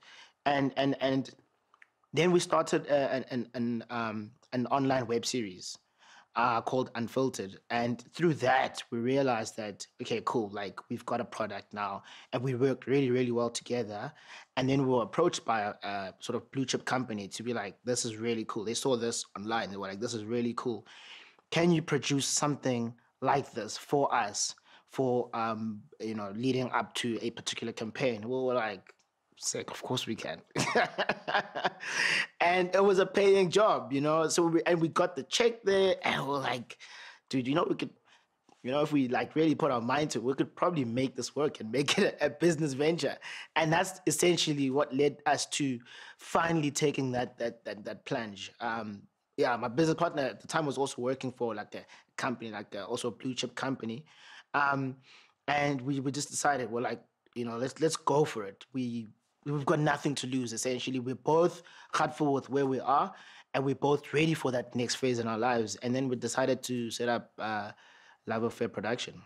and, 0.46 0.74
and, 0.78 0.96
and, 1.02 1.30
then 2.13 2.31
we 2.31 2.39
started 2.39 2.87
uh, 2.89 2.94
an, 2.94 3.25
an, 3.30 3.49
an, 3.54 3.83
um, 3.89 4.31
an 4.54 4.66
online 4.68 5.07
web 5.07 5.25
series 5.25 5.78
uh, 6.35 6.61
called 6.61 6.89
Unfiltered. 6.95 7.59
And 7.69 8.04
through 8.13 8.35
that, 8.35 8.81
we 8.92 8.99
realized 8.99 9.57
that, 9.57 9.85
okay, 10.01 10.21
cool, 10.25 10.49
like 10.54 10.80
we've 10.89 11.06
got 11.06 11.21
a 11.21 11.25
product 11.25 11.73
now. 11.73 12.04
And 12.33 12.42
we 12.42 12.56
worked 12.56 12.87
really, 12.87 13.11
really 13.11 13.31
well 13.31 13.49
together. 13.49 14.11
And 14.56 14.69
then 14.69 14.83
we 14.83 14.94
were 14.94 15.04
approached 15.04 15.45
by 15.45 15.61
a, 15.61 15.73
a 15.83 16.13
sort 16.19 16.35
of 16.35 16.49
blue 16.51 16.66
chip 16.66 16.85
company 16.85 17.28
to 17.28 17.44
be 17.44 17.54
like, 17.54 17.75
this 17.83 18.06
is 18.06 18.16
really 18.18 18.45
cool. 18.47 18.63
They 18.63 18.73
saw 18.73 18.95
this 18.95 19.25
online. 19.37 19.69
They 19.69 19.78
were 19.78 19.87
like, 19.87 19.99
this 19.99 20.13
is 20.13 20.23
really 20.23 20.54
cool. 20.56 20.85
Can 21.51 21.71
you 21.71 21.81
produce 21.81 22.25
something 22.25 22.94
like 23.21 23.51
this 23.51 23.78
for 23.78 24.13
us? 24.13 24.56
For 24.92 25.30
um, 25.35 25.83
you 25.99 26.16
know, 26.16 26.31
leading 26.35 26.71
up 26.71 26.95
to 26.95 27.19
a 27.21 27.30
particular 27.30 27.71
campaign, 27.71 28.21
we 28.23 28.30
were 28.30 28.56
like, 28.56 28.95
sick. 29.40 29.72
Of 29.72 29.81
course 29.81 30.06
we 30.06 30.16
can. 30.16 30.42
and 32.42 32.74
it 32.74 32.84
was 32.84 33.00
a 33.00 33.06
paying 33.06 33.50
job, 33.50 33.92
you 33.92 34.02
know. 34.02 34.28
So 34.28 34.48
we, 34.48 34.62
and 34.66 34.80
we 34.80 34.90
got 34.90 35.16
the 35.16 35.24
check 35.24 35.64
there, 35.64 35.96
and 36.04 36.28
we 36.28 36.34
are 36.34 36.40
like, 36.40 36.78
dude, 37.30 37.48
you 37.48 37.56
know, 37.56 37.66
we 37.68 37.76
could, 37.76 37.90
you 38.64 38.72
know, 38.72 38.81
if 38.81 38.92
we 38.92 39.08
like 39.08 39.36
really 39.36 39.56
put 39.56 39.72
our 39.72 39.81
mind 39.81 40.12
to 40.12 40.19
it, 40.19 40.24
we 40.24 40.34
could 40.34 40.56
probably 40.56 40.86
make 40.86 41.16
this 41.16 41.36
work 41.36 41.60
and 41.60 41.72
make 41.72 41.98
it 41.98 42.18
a, 42.22 42.28
a 42.28 42.30
business 42.30 42.74
venture. 42.74 43.18
And 43.56 43.72
that's 43.72 44.02
essentially 44.06 44.69
what 44.69 44.94
led 44.94 45.18
us 45.26 45.46
to 45.48 45.80
finally 46.18 46.72
taking 46.72 47.12
that 47.14 47.38
that 47.40 47.64
that 47.66 47.86
that 47.86 48.06
plunge. 48.06 48.52
Um, 48.60 49.04
yeah, 49.38 49.56
my 49.56 49.69
business 49.69 49.96
partner 49.96 50.24
at 50.24 50.42
the 50.42 50.48
time 50.48 50.66
was 50.66 50.78
also 50.78 51.02
working 51.02 51.31
for 51.31 51.56
like 51.56 51.74
a 51.74 51.86
company, 52.18 52.52
like 52.52 52.76
a, 52.76 52.86
also 52.86 53.08
a 53.08 53.12
blue 53.12 53.34
chip 53.34 53.56
company. 53.56 54.04
Um, 54.54 54.98
and 55.48 55.80
we, 55.80 56.02
we 56.02 56.12
just 56.12 56.30
decided, 56.30 56.69
well, 56.69 56.84
like, 56.84 57.02
you 57.36 57.46
know, 57.46 57.58
let's 57.58 57.80
let's 57.80 57.96
go 57.96 58.26
for 58.26 58.44
it. 58.44 58.66
We 58.74 59.08
we've 59.46 59.66
got 59.66 59.80
nothing 59.80 60.16
to 60.16 60.28
lose 60.28 60.54
essentially. 60.54 61.00
We're 61.00 61.16
both 61.16 61.64
hurtful 61.94 62.34
with 62.34 62.50
where 62.50 62.66
we 62.66 62.80
are 62.80 63.14
and 63.54 63.66
we're 63.66 63.76
both 63.76 64.14
ready 64.14 64.34
for 64.34 64.52
that 64.52 64.76
next 64.76 64.96
phase 64.96 65.19
in 65.19 65.28
our 65.28 65.38
lives. 65.38 65.76
And 65.78 65.96
then 65.96 66.08
we 66.08 66.16
decided 66.16 66.62
to 66.64 66.92
set 66.92 67.10
up 67.10 67.31
uh, 67.40 67.72
love 68.28 68.44
affair 68.44 68.69
production. 68.69 69.22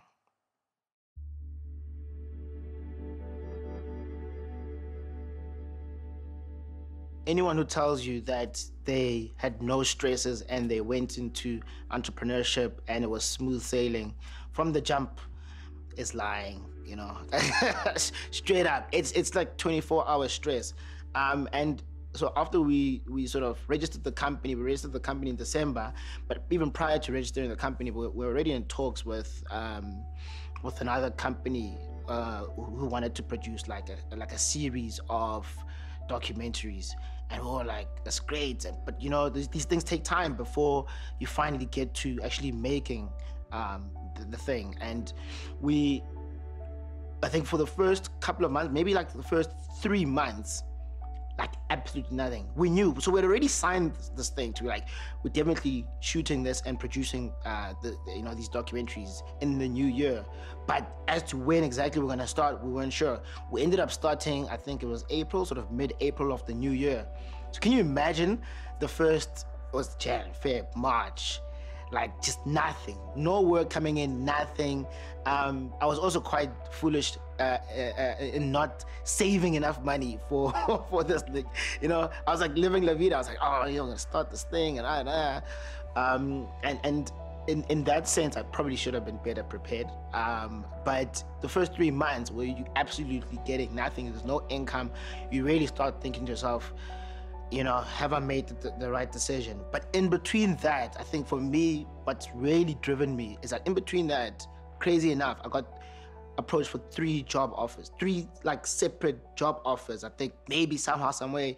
Anyone 7.25 7.55
who 7.55 7.63
tells 7.63 8.05
you 8.05 8.19
that 8.21 8.61
they 8.83 9.31
had 9.37 9.61
no 9.61 9.81
stresses 9.81 10.41
and 10.43 10.69
they 10.69 10.81
went 10.81 11.17
into 11.17 11.61
entrepreneurship 11.89 12.73
and 12.89 13.01
it 13.01 13.09
was 13.09 13.23
smooth 13.23 13.61
sailing 13.61 14.13
from 14.51 14.73
the 14.73 14.81
jump 14.81 15.21
is 15.97 16.13
lying. 16.13 16.65
You 16.85 16.97
know, 16.97 17.17
straight 18.31 18.67
up, 18.67 18.89
it's 18.91 19.11
it's 19.13 19.35
like 19.35 19.57
24 19.57 20.07
hour 20.07 20.27
stress. 20.27 20.73
Um, 21.15 21.47
and 21.53 21.81
so 22.13 22.33
after 22.35 22.59
we 22.59 23.01
we 23.07 23.25
sort 23.25 23.43
of 23.43 23.57
registered 23.67 24.03
the 24.03 24.11
company, 24.11 24.55
we 24.55 24.63
registered 24.63 24.91
the 24.91 24.99
company 24.99 25.29
in 25.29 25.35
December. 25.35 25.93
But 26.27 26.43
even 26.49 26.71
prior 26.71 26.99
to 26.99 27.11
registering 27.13 27.49
the 27.49 27.55
company, 27.55 27.91
we 27.91 28.07
we're 28.07 28.27
already 28.27 28.51
in 28.51 28.65
talks 28.65 29.05
with 29.05 29.43
um, 29.49 30.03
with 30.61 30.81
another 30.81 31.09
company 31.11 31.77
uh, 32.07 32.45
who 32.45 32.85
wanted 32.87 33.15
to 33.15 33.23
produce 33.23 33.67
like 33.67 33.89
a 33.89 34.15
like 34.15 34.33
a 34.33 34.37
series 34.37 34.99
of 35.09 35.47
documentaries 36.09 36.91
and 37.29 37.41
we 37.41 37.49
were 37.49 37.63
like 37.63 37.87
that's 38.03 38.19
great 38.19 38.65
but 38.85 39.01
you 39.01 39.09
know 39.09 39.29
these, 39.29 39.47
these 39.47 39.65
things 39.65 39.83
take 39.83 40.03
time 40.03 40.33
before 40.33 40.85
you 41.19 41.27
finally 41.27 41.65
get 41.65 41.93
to 41.93 42.19
actually 42.23 42.51
making 42.51 43.09
um, 43.53 43.89
the, 44.17 44.25
the 44.25 44.37
thing 44.37 44.75
and 44.81 45.13
we 45.61 46.03
i 47.23 47.29
think 47.29 47.45
for 47.45 47.57
the 47.57 47.67
first 47.67 48.09
couple 48.19 48.45
of 48.45 48.51
months 48.51 48.71
maybe 48.73 48.93
like 48.93 49.13
the 49.13 49.23
first 49.23 49.51
three 49.81 50.05
months 50.05 50.63
like 51.37 51.53
absolutely 51.71 52.15
nothing. 52.15 52.47
We 52.55 52.69
knew, 52.69 52.95
so 52.99 53.11
we'd 53.11 53.23
already 53.23 53.47
signed 53.47 53.93
this 54.15 54.29
thing 54.29 54.53
to 54.53 54.63
be 54.63 54.69
like, 54.69 54.87
we're 55.23 55.31
definitely 55.31 55.85
shooting 55.99 56.43
this 56.43 56.61
and 56.65 56.79
producing, 56.79 57.31
uh, 57.45 57.73
the, 57.81 57.97
you 58.15 58.21
know, 58.21 58.35
these 58.35 58.49
documentaries 58.49 59.21
in 59.41 59.57
the 59.57 59.67
new 59.67 59.87
year. 59.87 60.23
But 60.67 60.87
as 61.07 61.23
to 61.23 61.37
when 61.37 61.63
exactly 61.63 62.01
we're 62.01 62.09
gonna 62.09 62.27
start, 62.27 62.63
we 62.63 62.71
weren't 62.71 62.93
sure. 62.93 63.19
We 63.51 63.63
ended 63.63 63.79
up 63.79 63.91
starting, 63.91 64.47
I 64.49 64.57
think 64.57 64.83
it 64.83 64.85
was 64.85 65.05
April, 65.09 65.45
sort 65.45 65.57
of 65.57 65.71
mid-April 65.71 66.31
of 66.31 66.45
the 66.45 66.53
new 66.53 66.71
year. 66.71 67.05
So 67.51 67.59
can 67.59 67.71
you 67.71 67.79
imagine 67.79 68.41
the 68.79 68.87
first 68.87 69.47
was 69.73 69.95
Jan, 69.95 70.27
Feb, 70.43 70.75
March, 70.75 71.39
like 71.93 72.21
just 72.21 72.45
nothing, 72.45 72.97
no 73.15 73.41
work 73.41 73.69
coming 73.69 73.97
in, 73.97 74.25
nothing. 74.25 74.85
Um, 75.25 75.73
I 75.81 75.85
was 75.85 75.99
also 75.99 76.19
quite 76.19 76.51
foolish 76.71 77.17
uh, 77.39 77.43
uh, 77.43 77.79
uh 77.79 78.15
in 78.19 78.51
not 78.51 78.85
saving 79.03 79.55
enough 79.55 79.81
money 79.83 80.19
for 80.27 80.51
for 80.89 81.03
this. 81.03 81.23
Like, 81.31 81.45
you 81.81 81.87
know, 81.87 82.09
I 82.27 82.31
was 82.31 82.41
like 82.41 82.55
living 82.57 82.83
la 82.83 82.93
vida. 82.93 83.15
I 83.15 83.17
was 83.19 83.27
like, 83.27 83.37
oh, 83.41 83.65
you 83.65 83.77
know, 83.77 83.83
I'm 83.83 83.87
gonna 83.89 83.99
start 83.99 84.29
this 84.31 84.43
thing 84.43 84.79
and 84.79 84.87
I, 84.87 85.41
um, 85.95 86.47
and 86.63 86.79
and 86.83 87.11
in, 87.47 87.63
in 87.69 87.83
that 87.83 88.07
sense, 88.07 88.37
I 88.37 88.43
probably 88.43 88.75
should 88.75 88.93
have 88.93 89.05
been 89.05 89.17
better 89.17 89.43
prepared. 89.43 89.87
Um, 90.13 90.65
but 90.85 91.23
the 91.41 91.49
first 91.49 91.73
three 91.73 91.91
months 91.91 92.31
where 92.31 92.45
you 92.45 92.65
absolutely 92.75 93.39
getting 93.45 93.75
nothing, 93.75 94.09
there's 94.11 94.25
no 94.25 94.43
income, 94.49 94.91
you 95.31 95.43
really 95.43 95.67
start 95.67 96.01
thinking 96.01 96.25
to 96.25 96.31
yourself, 96.31 96.73
you 97.53 97.63
know, 97.63 97.81
have 97.81 98.13
I 98.13 98.19
made 98.19 98.47
the, 98.47 98.73
the, 98.79 98.89
right 98.89 99.11
decision? 99.11 99.59
But 99.71 99.85
in 99.93 100.09
between 100.09 100.55
that, 100.57 100.95
I 100.99 101.03
think 101.03 101.27
for 101.27 101.39
me, 101.39 101.85
what's 102.03 102.27
really 102.33 102.75
driven 102.81 103.15
me 103.15 103.37
is 103.43 103.51
that 103.51 103.65
in 103.67 103.75
between 103.75 104.07
that, 104.07 104.45
crazy 104.79 105.11
enough, 105.11 105.37
I 105.45 105.49
got 105.49 105.79
approached 106.39 106.69
for 106.69 106.79
three 106.91 107.21
job 107.21 107.53
offers, 107.55 107.91
three 107.99 108.27
like 108.43 108.65
separate 108.65 109.19
job 109.35 109.61
offers. 109.65 110.03
I 110.03 110.09
think 110.09 110.33
maybe 110.49 110.77
somehow, 110.77 111.11
some 111.11 111.31
way, 111.31 111.57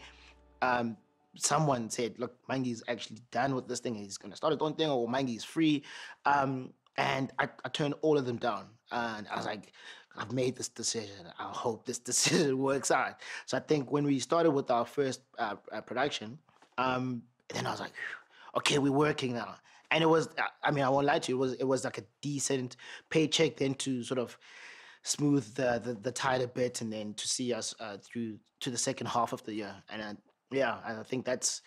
um, 0.62 0.98
someone 1.38 1.90
said, 1.90 2.16
look, 2.18 2.36
Mangi's 2.50 2.84
actually 2.90 3.22
done 3.32 3.56
with 3.56 3.70
this 3.70 3.80
thing. 3.80 3.96
He's 3.96 4.18
going 4.18 4.32
to 4.32 4.38
start 4.38 4.52
his 4.52 4.62
own 4.62 4.76
thing 4.76 4.90
or 4.90 5.08
Mangi's 5.08 5.46
free. 5.46 5.84
Um, 6.26 6.74
and 6.98 7.32
I, 7.40 7.48
I 7.64 7.70
turned 7.70 7.94
all 8.02 8.18
of 8.18 8.26
them 8.26 8.38
down. 8.38 8.66
And 8.92 9.28
I 9.30 9.38
was 9.38 9.46
like, 9.46 9.72
I've 10.18 10.32
made 10.32 10.56
this 10.56 10.70
decision. 10.70 11.28
I 11.38 11.44
hope 11.44 11.86
this 11.86 12.00
decision 12.12 12.58
works 12.58 12.92
out. 12.92 13.20
So 13.46 13.58
I 13.58 13.60
think 13.60 13.92
when 13.92 14.06
we 14.06 14.20
started 14.20 14.52
with 14.52 14.72
our 14.72 14.86
first 14.86 15.22
uh, 15.38 15.56
uh, 15.72 15.82
production, 15.82 16.38
um, 16.78 17.24
then 17.50 17.66
I 17.66 17.72
was 17.72 17.80
like, 17.80 17.94
okay, 18.58 18.80
we're 18.80 18.92
working 18.92 19.34
now. 19.34 19.56
And 19.92 20.04
it 20.04 20.08
was, 20.08 20.30
I 20.64 20.72
mean, 20.72 20.84
I 20.84 20.90
won't 20.90 21.06
lie 21.06 21.20
to 21.20 21.32
you, 21.32 21.38
it 21.38 21.40
was, 21.40 21.54
it 21.54 21.64
was 21.64 21.84
like 21.84 22.00
a 22.00 22.04
decent 22.22 22.76
paycheck 23.10 23.58
then 23.58 23.76
to 23.76 24.04
sort 24.04 24.20
of 24.20 24.38
smooth 25.04 25.54
the, 25.54 25.80
the, 25.84 25.94
the 25.94 26.12
tide 26.12 26.42
a 26.42 26.48
bit 26.48 26.82
and 26.82 26.92
then 26.92 27.14
to 27.14 27.28
see 27.28 27.54
us 27.54 27.76
uh, 27.80 27.98
through 27.98 28.40
to 28.62 28.72
the 28.72 28.78
second 28.78 29.08
half 29.08 29.32
of 29.32 29.44
the 29.44 29.54
year. 29.54 29.76
And 29.90 30.02
uh, 30.02 30.14
yeah, 30.52 30.78
I 30.84 31.04
think 31.04 31.24
that's, 31.24 31.62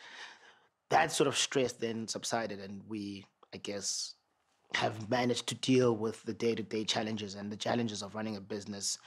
that 0.91 1.13
sort 1.13 1.29
of 1.29 1.37
stress 1.37 1.73
then 1.73 2.09
subsided 2.09 2.59
and 2.59 2.83
we, 2.89 3.25
I 3.55 3.59
guess, 3.59 4.15
have 4.75 5.09
managed 5.09 5.47
to 5.49 5.55
deal 5.55 5.97
with 5.97 6.23
the 6.25 6.35
day-to-day 6.35 6.85
challenges 6.85 7.35
and 7.35 7.51
the 7.51 7.57
challenges 7.57 8.03
of 8.03 8.15
running 8.15 8.37
a 8.37 8.41
business 8.41 8.99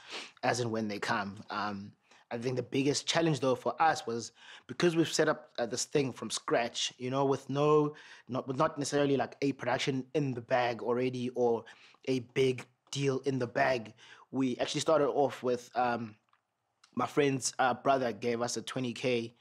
as 0.42 0.60
and 0.60 0.70
when 0.70 0.88
they 0.88 0.98
come. 0.98 1.42
Um, 1.50 1.92
I 2.32 2.38
think 2.38 2.56
the 2.56 2.62
biggest 2.62 3.06
challenge 3.06 3.40
though 3.40 3.54
for 3.54 3.80
us 3.80 4.06
was 4.06 4.32
because 4.66 4.96
we've 4.96 5.12
set 5.12 5.28
up 5.28 5.50
uh, 5.58 5.66
this 5.66 5.84
thing 5.84 6.12
from 6.12 6.30
scratch, 6.30 6.92
you 6.98 7.10
know, 7.10 7.26
with 7.26 7.48
no, 7.50 7.94
not 8.26 8.48
with 8.48 8.56
not 8.56 8.78
necessarily 8.78 9.16
like 9.16 9.36
a 9.42 9.52
production 9.52 10.04
in 10.14 10.32
the 10.32 10.40
bag 10.40 10.82
already 10.82 11.28
or 11.34 11.64
a 12.06 12.20
big 12.34 12.64
deal 12.90 13.20
in 13.26 13.38
the 13.38 13.46
bag. 13.46 13.92
We 14.30 14.56
actually 14.58 14.80
started 14.80 15.08
off 15.08 15.42
with 15.42 15.70
um, 15.74 16.16
my 16.94 17.06
friend's 17.06 17.52
uh, 17.58 17.74
brother 17.74 18.12
gave 18.12 18.40
us 18.40 18.56
a 18.56 18.62
20k 18.62 19.34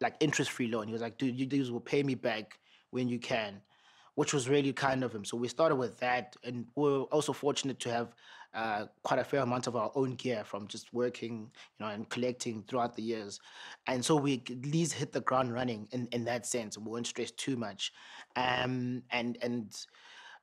like 0.00 0.16
interest-free 0.20 0.68
loan. 0.68 0.86
He 0.86 0.92
was 0.94 1.02
like, 1.02 1.18
"Dude, 1.18 1.38
you 1.38 1.44
dudes 1.44 1.70
will 1.70 1.80
pay 1.80 2.02
me 2.02 2.14
back 2.14 2.58
when 2.90 3.06
you 3.06 3.18
can." 3.18 3.60
Which 4.14 4.32
was 4.32 4.48
really 4.48 4.72
kind 4.72 5.04
of 5.04 5.14
him. 5.14 5.24
So 5.24 5.36
we 5.36 5.48
started 5.48 5.76
with 5.76 5.98
that, 6.00 6.36
and 6.44 6.66
we 6.74 6.88
are 6.88 7.02
also 7.04 7.32
fortunate 7.32 7.78
to 7.80 7.90
have 7.90 8.14
uh, 8.52 8.86
quite 9.02 9.20
a 9.20 9.24
fair 9.24 9.42
amount 9.42 9.66
of 9.66 9.76
our 9.76 9.92
own 9.94 10.14
gear 10.14 10.42
from 10.44 10.66
just 10.66 10.92
working, 10.92 11.50
you 11.78 11.86
know, 11.86 11.92
and 11.92 12.08
collecting 12.08 12.64
throughout 12.66 12.96
the 12.96 13.02
years. 13.02 13.40
And 13.86 14.04
so 14.04 14.16
we 14.16 14.42
at 14.50 14.66
least 14.66 14.94
hit 14.94 15.12
the 15.12 15.20
ground 15.20 15.54
running 15.54 15.86
in, 15.92 16.08
in 16.10 16.24
that 16.24 16.46
sense. 16.46 16.76
We 16.76 16.90
weren't 16.90 17.06
stressed 17.06 17.36
too 17.36 17.56
much, 17.56 17.92
um, 18.36 19.02
and 19.10 19.38
and 19.42 19.76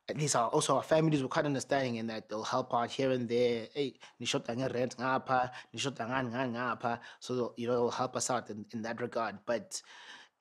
at 0.10 0.18
least 0.18 0.36
our, 0.36 0.48
also 0.50 0.78
our 0.78 0.84
families 0.84 1.22
were 1.22 1.28
quite 1.28 1.46
understanding 1.46 1.96
in 1.96 2.08
that 2.08 2.30
they'll 2.30 2.44
help 2.44 2.74
out 2.74 2.90
here 2.90 3.12
and 3.12 3.28
there. 3.28 3.68
Hey, 3.74 3.96
rent 4.20 4.96
ngapa, 4.98 5.52
nishotanga 5.76 6.24
ngapa. 6.32 7.00
So 7.20 7.54
you 7.58 7.68
know, 7.68 7.74
they'll 7.74 7.92
help 7.92 8.16
us 8.16 8.30
out 8.30 8.50
in, 8.50 8.66
in 8.72 8.82
that 8.84 9.02
regard. 9.02 9.38
But 9.46 9.82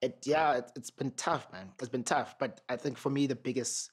it 0.03 0.19
yeah, 0.25 0.59
it, 0.59 0.71
it's 0.76 0.91
been 0.91 1.12
tough, 1.12 1.50
man. 1.53 1.71
It's 1.81 1.88
been 1.88 2.05
tough. 2.05 2.37
But 2.38 2.61
I 2.69 2.76
think 2.76 2.99
for 2.99 3.11
me, 3.11 3.26
the 3.26 3.37
biggest 3.37 3.91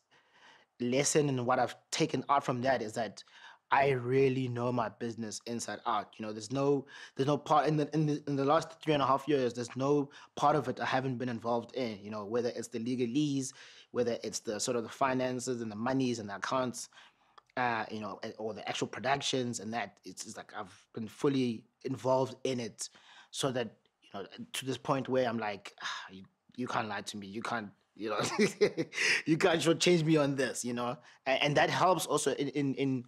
lesson 0.80 1.30
and 1.30 1.46
what 1.46 1.60
I've 1.60 1.76
taken 1.92 2.24
out 2.30 2.44
from 2.44 2.62
that 2.62 2.82
is 2.82 2.94
that 2.94 3.24
I 3.72 3.90
really 3.90 4.48
know 4.48 4.72
my 4.72 4.90
business 4.90 5.42
inside 5.48 5.80
out. 5.88 6.14
You 6.18 6.26
know, 6.26 6.32
there's 6.32 6.52
no 6.52 6.86
there's 7.16 7.28
no 7.28 7.38
part 7.38 7.68
in 7.68 7.78
the 7.78 7.90
in 7.94 8.06
the 8.06 8.24
in 8.28 8.36
the 8.36 8.46
last 8.46 8.80
three 8.82 8.94
and 8.94 9.02
a 9.02 9.08
half 9.08 9.28
years, 9.28 9.54
there's 9.54 9.76
no 9.76 10.12
part 10.36 10.56
of 10.56 10.68
it 10.68 10.80
I 10.80 10.86
haven't 10.86 11.18
been 11.18 11.30
involved 11.30 11.76
in. 11.76 11.98
You 12.02 12.12
know, 12.12 12.24
whether 12.26 12.50
it's 12.50 12.68
the 12.68 12.78
legalese, 12.80 13.52
whether 13.92 14.18
it's 14.24 14.42
the 14.42 14.60
sort 14.60 14.78
of 14.78 14.84
the 14.84 14.90
finances 14.90 15.62
and 15.62 15.72
the 15.72 15.76
monies 15.76 16.20
and 16.20 16.30
the 16.30 16.36
accounts, 16.36 16.90
uh, 17.58 17.86
you 17.90 18.00
know, 18.00 18.20
or 18.38 18.54
the 18.54 18.68
actual 18.70 18.88
productions 18.88 19.60
and 19.60 19.74
that. 19.74 19.98
It's, 20.04 20.28
it's 20.28 20.38
like 20.38 20.54
I've 20.56 20.86
been 20.94 21.08
fully 21.08 21.64
involved 21.84 22.36
in 22.44 22.60
it, 22.60 22.90
so 23.32 23.52
that 23.54 23.72
know, 24.14 24.26
to 24.54 24.66
this 24.66 24.78
point 24.78 25.10
where 25.10 25.28
I'm 25.28 25.38
like, 25.38 25.74
ah, 25.82 26.06
you, 26.12 26.24
you 26.56 26.68
can't 26.68 26.88
lie 26.88 27.02
to 27.02 27.18
me. 27.18 27.28
You 27.28 27.42
can't, 27.42 27.70
you 27.96 28.10
know, 28.10 28.20
you 29.26 29.38
can't 29.38 29.80
change 29.80 30.04
me 30.04 30.18
on 30.18 30.36
this, 30.36 30.64
you 30.64 30.74
know, 30.74 30.98
and, 31.26 31.44
and 31.44 31.58
that 31.58 31.70
helps 31.70 32.06
also 32.06 32.34
in, 32.34 32.50
in, 32.50 32.74
in, 32.76 33.04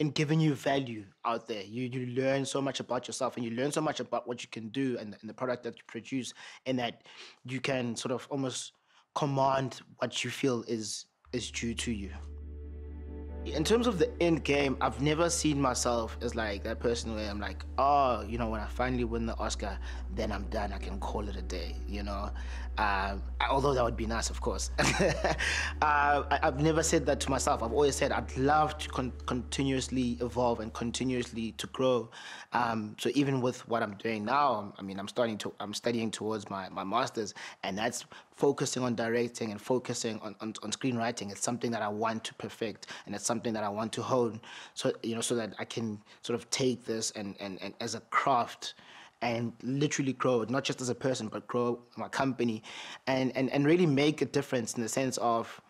in 0.00 0.10
giving 0.10 0.40
you 0.40 0.54
value 0.54 1.04
out 1.24 1.46
there. 1.46 1.62
You, 1.62 1.84
you 1.84 2.06
learn 2.14 2.44
so 2.44 2.60
much 2.60 2.80
about 2.80 3.06
yourself 3.06 3.36
and 3.36 3.44
you 3.44 3.52
learn 3.52 3.72
so 3.72 3.80
much 3.80 4.00
about 4.00 4.26
what 4.26 4.42
you 4.42 4.48
can 4.50 4.68
do 4.68 4.96
and, 4.98 5.16
and 5.20 5.30
the 5.30 5.34
product 5.34 5.62
that 5.64 5.76
you 5.76 5.82
produce 5.86 6.34
and 6.66 6.78
that 6.78 7.02
you 7.44 7.60
can 7.60 7.94
sort 7.96 8.12
of 8.12 8.26
almost 8.30 8.72
command 9.14 9.80
what 9.98 10.24
you 10.24 10.30
feel 10.30 10.64
is, 10.66 11.06
is 11.32 11.50
due 11.50 11.74
to 11.74 11.92
you. 11.92 12.10
In 13.46 13.62
terms 13.62 13.86
of 13.86 13.98
the 13.98 14.10
end 14.22 14.42
game, 14.42 14.76
I've 14.80 15.02
never 15.02 15.28
seen 15.28 15.60
myself 15.60 16.16
as 16.22 16.34
like 16.34 16.64
that 16.64 16.80
person 16.80 17.14
where 17.14 17.28
I'm 17.28 17.40
like, 17.40 17.62
oh, 17.76 18.22
you 18.22 18.38
know, 18.38 18.48
when 18.48 18.60
I 18.60 18.66
finally 18.66 19.04
win 19.04 19.26
the 19.26 19.36
Oscar, 19.38 19.78
then 20.14 20.32
I'm 20.32 20.44
done. 20.44 20.72
I 20.72 20.78
can 20.78 20.98
call 20.98 21.28
it 21.28 21.36
a 21.36 21.42
day, 21.42 21.76
you 21.86 22.02
know. 22.02 22.30
Uh, 22.78 23.16
although 23.50 23.74
that 23.74 23.84
would 23.84 23.96
be 23.96 24.06
nice, 24.06 24.30
of 24.30 24.40
course. 24.40 24.70
uh, 24.78 25.34
I, 25.82 26.38
have 26.42 26.60
never 26.60 26.82
said 26.82 27.04
that 27.06 27.20
to 27.20 27.30
myself. 27.30 27.62
I've 27.62 27.72
always 27.72 27.94
said 27.94 28.12
I'd 28.12 28.34
love 28.36 28.78
to 28.78 28.88
con 28.88 29.12
continuously 29.26 30.16
evolve 30.20 30.60
and 30.60 30.72
continuously 30.72 31.52
to 31.52 31.66
grow. 31.68 32.10
Um, 32.52 32.96
so 32.98 33.10
even 33.14 33.40
with 33.40 33.66
what 33.68 33.82
I'm 33.82 33.94
doing 33.96 34.24
now, 34.24 34.72
I 34.78 34.82
mean, 34.82 34.98
I'm 34.98 35.08
starting 35.08 35.36
to, 35.38 35.52
I'm 35.60 35.74
studying 35.74 36.10
towards 36.10 36.48
my, 36.48 36.68
my 36.70 36.82
master's, 36.82 37.34
and 37.62 37.76
that's 37.76 38.06
focusing 38.34 38.82
on 38.82 38.94
directing 38.94 39.50
and 39.52 39.60
focusing 39.60 40.20
on, 40.20 40.34
on, 40.40 40.54
on 40.62 40.70
screenwriting. 40.72 41.30
It's 41.30 41.42
something 41.42 41.70
that 41.70 41.82
I 41.82 41.88
want 41.88 42.24
to 42.24 42.34
perfect, 42.34 42.88
and 43.06 43.14
it's 43.14 43.26
something 43.26 43.52
that 43.52 43.64
I 43.64 43.68
want 43.68 43.92
to 43.94 44.02
hone. 44.02 44.40
So 44.74 44.92
you 45.02 45.14
know, 45.14 45.20
so 45.20 45.34
that 45.36 45.54
I 45.58 45.64
can 45.64 46.00
sort 46.22 46.38
of 46.38 46.48
take 46.50 46.84
this 46.84 47.10
and, 47.12 47.36
and, 47.40 47.60
and 47.62 47.74
as 47.80 47.94
a 47.94 48.00
craft 48.00 48.74
and 49.22 49.52
literally 49.62 50.12
grow, 50.12 50.44
not 50.48 50.64
just 50.64 50.80
as 50.80 50.90
a 50.90 50.94
person, 50.94 51.28
but 51.28 51.46
grow 51.46 51.78
my 51.96 52.08
company 52.08 52.62
and, 53.06 53.34
and, 53.34 53.50
and 53.50 53.64
really 53.64 53.86
make 53.86 54.20
a 54.20 54.26
difference 54.26 54.74
in 54.74 54.82
the 54.82 54.88
sense 54.88 55.16
of, 55.16 55.60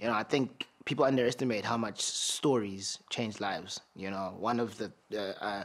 you 0.00 0.06
know, 0.08 0.12
I 0.12 0.24
think 0.24 0.66
people 0.84 1.04
underestimate 1.04 1.64
how 1.64 1.76
much 1.76 2.00
stories 2.00 2.98
change 3.08 3.40
lives. 3.40 3.80
You 3.94 4.10
know, 4.10 4.34
one 4.38 4.58
of 4.58 4.76
the, 4.78 4.90
uh, 5.14 5.44
uh, 5.44 5.64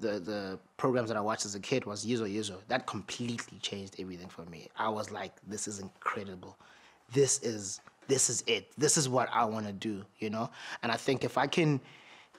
the, 0.00 0.20
the 0.20 0.58
programs 0.76 1.08
that 1.08 1.16
I 1.16 1.20
watched 1.20 1.44
as 1.44 1.54
a 1.54 1.60
kid 1.60 1.84
was 1.84 2.04
Yizo 2.04 2.32
Yizo. 2.32 2.56
That 2.68 2.86
completely 2.86 3.58
changed 3.58 3.96
everything 3.98 4.28
for 4.28 4.42
me. 4.46 4.68
I 4.76 4.88
was 4.88 5.10
like, 5.10 5.32
this 5.46 5.68
is 5.68 5.80
incredible. 5.80 6.56
This 7.12 7.40
is, 7.42 7.80
this 8.08 8.30
is 8.30 8.42
it. 8.46 8.72
This 8.78 8.96
is 8.96 9.08
what 9.08 9.28
I 9.32 9.44
want 9.44 9.66
to 9.66 9.72
do, 9.72 10.04
you 10.18 10.30
know? 10.30 10.50
And 10.82 10.90
I 10.90 10.96
think 10.96 11.24
if 11.24 11.36
I 11.38 11.46
can 11.46 11.80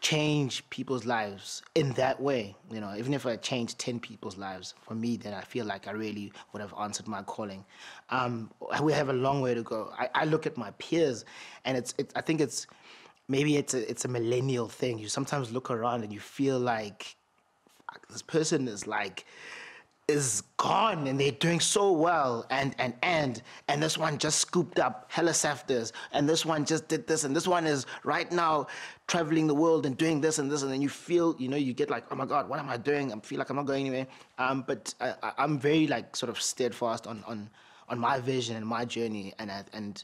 change 0.01 0.67
people's 0.71 1.05
lives 1.05 1.61
in 1.75 1.91
that 1.93 2.19
way. 2.19 2.55
You 2.71 2.81
know, 2.81 2.93
even 2.97 3.13
if 3.13 3.25
I 3.25 3.35
change 3.35 3.77
10 3.77 3.99
people's 3.99 4.35
lives, 4.35 4.73
for 4.81 4.95
me, 4.95 5.15
then 5.15 5.33
I 5.33 5.41
feel 5.41 5.65
like 5.65 5.87
I 5.87 5.91
really 5.91 6.33
would 6.51 6.61
have 6.61 6.73
answered 6.79 7.07
my 7.07 7.21
calling. 7.21 7.63
Um, 8.09 8.49
we 8.81 8.93
have 8.93 9.09
a 9.09 9.13
long 9.13 9.41
way 9.41 9.53
to 9.53 9.61
go. 9.61 9.93
I, 9.97 10.09
I 10.15 10.25
look 10.25 10.47
at 10.47 10.57
my 10.57 10.71
peers, 10.71 11.23
and 11.65 11.77
it's, 11.77 11.93
it, 11.99 12.11
I 12.15 12.21
think 12.21 12.41
it's, 12.41 12.65
maybe 13.27 13.57
it's 13.57 13.75
a, 13.75 13.89
it's 13.89 14.03
a 14.05 14.07
millennial 14.07 14.67
thing. 14.67 14.97
You 14.97 15.07
sometimes 15.07 15.51
look 15.51 15.69
around 15.69 16.03
and 16.03 16.11
you 16.11 16.19
feel 16.19 16.59
like 16.59 17.15
this 18.09 18.21
person 18.21 18.67
is 18.67 18.87
like, 18.87 19.25
is 20.11 20.43
gone 20.57 21.07
and 21.07 21.19
they're 21.19 21.31
doing 21.31 21.59
so 21.59 21.91
well 21.91 22.45
and 22.49 22.75
and 22.79 22.93
and 23.01 23.41
and 23.67 23.81
this 23.81 23.97
one 23.97 24.17
just 24.17 24.39
scooped 24.39 24.79
up 24.79 25.05
hella 25.09 25.31
SAFTAs 25.31 25.91
and 26.11 26.27
this 26.27 26.45
one 26.45 26.65
just 26.65 26.87
did 26.87 27.07
this 27.07 27.23
and 27.23 27.35
this 27.35 27.47
one 27.47 27.65
is 27.65 27.85
right 28.03 28.31
now 28.31 28.67
traveling 29.07 29.47
the 29.47 29.55
world 29.55 29.85
and 29.85 29.97
doing 29.97 30.19
this 30.19 30.37
and 30.39 30.51
this 30.51 30.63
and 30.63 30.71
then 30.71 30.81
you 30.81 30.89
feel 30.89 31.35
you 31.39 31.47
know 31.47 31.55
you 31.57 31.73
get 31.73 31.89
like 31.89 32.03
oh 32.11 32.15
my 32.15 32.25
god 32.25 32.49
what 32.49 32.59
am 32.59 32.69
I 32.69 32.77
doing? 32.77 33.13
I 33.13 33.19
feel 33.19 33.39
like 33.39 33.49
I'm 33.49 33.55
not 33.55 33.65
going 33.65 33.87
anywhere. 33.87 34.07
Um, 34.37 34.63
but 34.67 34.93
I, 34.99 35.31
I'm 35.37 35.57
very 35.57 35.87
like 35.87 36.15
sort 36.15 36.29
of 36.29 36.41
steadfast 36.41 37.07
on 37.07 37.23
on 37.25 37.49
on 37.87 37.99
my 37.99 38.19
vision 38.19 38.55
and 38.55 38.65
my 38.65 38.85
journey 38.85 39.33
and 39.39 39.51
and 39.73 40.03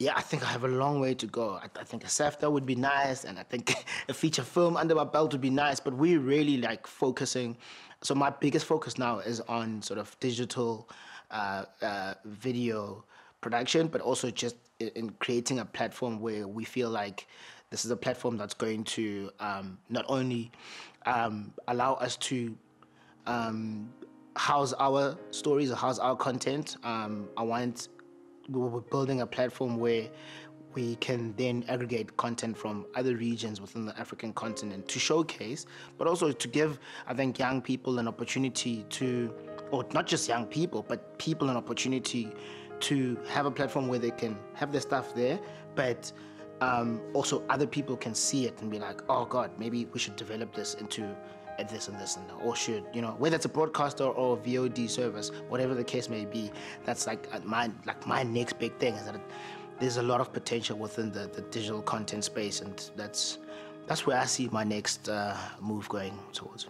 yeah, 0.00 0.14
I 0.16 0.22
think 0.22 0.42
I 0.42 0.46
have 0.46 0.64
a 0.64 0.68
long 0.68 0.98
way 0.98 1.14
to 1.14 1.26
go. 1.26 1.60
I, 1.62 1.68
I, 1.78 1.84
think 1.84 2.02
a 2.02 2.08
SAFTA 2.08 2.50
would 2.50 2.66
be 2.66 2.74
nice, 2.74 3.24
and 3.24 3.38
I 3.38 3.44
think 3.44 3.72
a 4.08 4.14
feature 4.14 4.42
film 4.42 4.76
under 4.76 4.96
my 4.96 5.04
belt 5.04 5.30
would 5.32 5.40
be 5.40 5.50
nice. 5.50 5.78
But 5.78 5.94
we're 5.94 6.18
really 6.18 6.56
like 6.56 6.88
focusing 6.88 7.56
so 8.02 8.14
my 8.14 8.30
biggest 8.30 8.64
focus 8.66 8.96
now 8.96 9.18
is 9.18 9.40
on 9.42 9.82
sort 9.82 9.98
of 9.98 10.18
digital 10.20 10.88
uh, 11.30 11.64
uh, 11.82 12.14
video 12.24 13.04
production, 13.40 13.88
but 13.88 14.00
also 14.00 14.30
just 14.30 14.56
in 14.78 15.10
creating 15.18 15.58
a 15.58 15.64
platform 15.64 16.18
where 16.20 16.48
we 16.48 16.64
feel 16.64 16.88
like 16.88 17.26
this 17.68 17.84
is 17.84 17.90
a 17.90 17.96
platform 17.96 18.38
that's 18.38 18.54
going 18.54 18.84
to 18.84 19.30
um, 19.38 19.78
not 19.90 20.06
only 20.08 20.50
um, 21.04 21.52
allow 21.68 21.94
us 21.94 22.16
to 22.16 22.56
um, 23.26 23.92
house 24.34 24.72
our 24.78 25.16
stories 25.30 25.70
or 25.70 25.76
house 25.76 25.98
our 25.98 26.16
content. 26.16 26.78
Um, 26.82 27.28
I 27.36 27.42
want 27.42 27.88
we're 28.50 28.80
building 28.80 29.20
a 29.20 29.26
platform 29.26 29.78
where 29.78 30.08
we 30.74 30.96
can 30.96 31.34
then 31.36 31.64
aggregate 31.68 32.16
content 32.16 32.56
from 32.56 32.86
other 32.94 33.16
regions 33.16 33.60
within 33.60 33.86
the 33.86 33.98
African 33.98 34.32
continent 34.32 34.86
to 34.88 34.98
showcase, 34.98 35.66
but 35.98 36.06
also 36.06 36.30
to 36.30 36.48
give, 36.48 36.78
I 37.06 37.14
think, 37.14 37.38
young 37.38 37.60
people 37.60 37.98
an 37.98 38.06
opportunity 38.06 38.84
to, 38.90 39.34
or 39.70 39.84
not 39.92 40.06
just 40.06 40.28
young 40.28 40.46
people, 40.46 40.84
but 40.86 41.18
people 41.18 41.50
an 41.50 41.56
opportunity 41.56 42.32
to 42.80 43.18
have 43.28 43.46
a 43.46 43.50
platform 43.50 43.88
where 43.88 43.98
they 43.98 44.12
can 44.12 44.38
have 44.54 44.70
their 44.72 44.80
stuff 44.80 45.14
there, 45.14 45.40
but 45.74 46.12
um, 46.60 47.00
also 47.14 47.42
other 47.48 47.66
people 47.66 47.96
can 47.96 48.14
see 48.14 48.46
it 48.46 48.60
and 48.60 48.70
be 48.70 48.78
like, 48.78 49.00
oh 49.08 49.24
God, 49.24 49.50
maybe 49.58 49.86
we 49.86 49.98
should 49.98 50.16
develop 50.16 50.54
this 50.54 50.74
into 50.74 51.16
this 51.68 51.88
and 51.88 51.98
this 51.98 52.16
and 52.16 52.28
that, 52.28 52.34
or 52.44 52.56
should 52.56 52.84
you 52.92 53.02
know 53.02 53.14
whether 53.18 53.36
it's 53.36 53.44
a 53.44 53.48
broadcaster 53.48 54.04
or 54.04 54.36
a 54.36 54.40
VOD 54.40 54.88
service, 54.88 55.30
whatever 55.48 55.74
the 55.74 55.84
case 55.84 56.08
may 56.08 56.24
be. 56.24 56.50
That's 56.84 57.06
like 57.06 57.44
my 57.44 57.70
like 57.86 58.06
my 58.06 58.22
next 58.22 58.58
big 58.58 58.76
thing 58.78 58.94
is 58.94 59.04
that. 59.04 59.14
It, 59.16 59.22
there's 59.80 59.96
a 59.96 60.02
lot 60.02 60.20
of 60.20 60.30
potential 60.32 60.76
within 60.76 61.10
the, 61.10 61.30
the 61.32 61.40
digital 61.40 61.80
content 61.80 62.22
space, 62.24 62.60
and 62.60 62.90
that's 62.96 63.38
that's 63.86 64.06
where 64.06 64.18
I 64.18 64.26
see 64.26 64.48
my 64.52 64.62
next 64.62 65.08
uh, 65.08 65.36
move 65.60 65.88
going 65.88 66.16
towards. 66.32 66.66